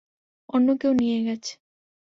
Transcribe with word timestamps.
অন্য 0.49 0.67
কেউ 0.81 0.91
নিয়ে 0.93 1.19
গেছে। 1.27 1.53